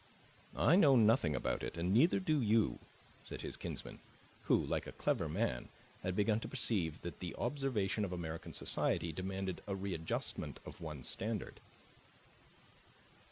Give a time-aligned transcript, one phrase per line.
[0.57, 2.79] "I know nothing about it, and neither do you,"
[3.23, 3.99] said his kinsman,
[4.45, 5.69] who, like a clever man,
[6.01, 11.07] had begun to perceive that the observation of American society demanded a readjustment of one's
[11.07, 11.59] standard.